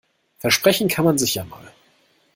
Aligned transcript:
Versprechen 0.39 0.87
kann 0.87 1.05
man 1.05 1.19
sich 1.19 1.35
ja 1.35 1.43
mal. 1.43 1.71